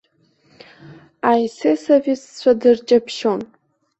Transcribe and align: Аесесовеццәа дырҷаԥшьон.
Аесесовеццәа 1.29 2.51
дырҷаԥшьон. 2.59 3.41